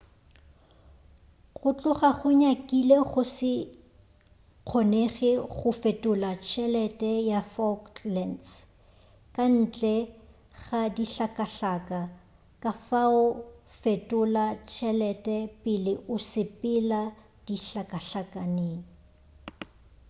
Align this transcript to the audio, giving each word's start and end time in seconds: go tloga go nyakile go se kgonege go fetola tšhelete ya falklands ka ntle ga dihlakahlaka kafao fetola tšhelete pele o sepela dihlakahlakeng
go 1.57 1.69
tloga 1.77 2.09
go 2.19 2.29
nyakile 2.41 2.97
go 3.09 3.21
se 3.37 3.51
kgonege 4.67 5.31
go 5.55 5.69
fetola 5.81 6.31
tšhelete 6.45 7.11
ya 7.31 7.39
falklands 7.53 8.47
ka 9.35 9.45
ntle 9.59 9.95
ga 10.63 10.81
dihlakahlaka 10.95 11.99
kafao 12.63 13.21
fetola 13.79 14.45
tšhelete 14.67 15.35
pele 15.61 15.93
o 16.13 16.15
sepela 16.29 17.01
dihlakahlakeng 17.45 18.59